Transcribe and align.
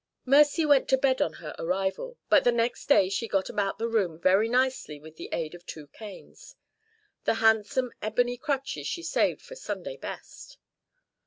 '"Mercy 0.25 0.65
went 0.65 0.89
to 0.89 0.97
bed 0.97 1.21
on 1.21 1.33
her 1.33 1.53
arrival. 1.59 2.17
But 2.27 2.43
the 2.43 2.51
next 2.51 2.87
day 2.89 3.07
she 3.07 3.27
got 3.27 3.49
about 3.49 3.79
in 3.79 3.85
the 3.85 3.87
room 3.87 4.17
very 4.17 4.49
nicely 4.49 4.99
with 4.99 5.15
the 5.15 5.29
aid 5.31 5.53
of 5.53 5.63
two 5.63 5.85
canes. 5.89 6.55
The 7.25 7.35
handsome 7.35 7.91
ebony 8.01 8.37
crutches 8.37 8.87
she 8.87 9.03
saved 9.03 9.43
for 9.43 9.53
"Sunday 9.55 9.97
Best." 9.97 10.57